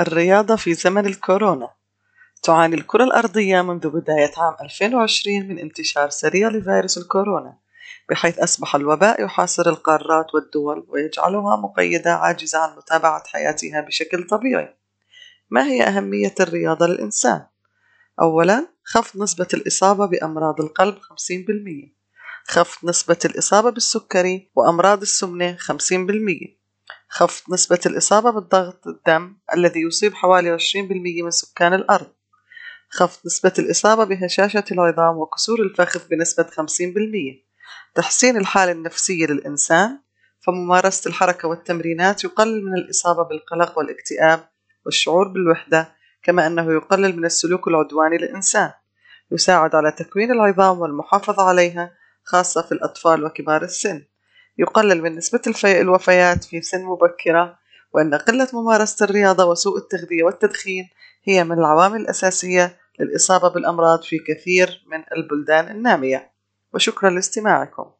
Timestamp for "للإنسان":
16.86-17.46, 39.26-39.98, 48.18-48.70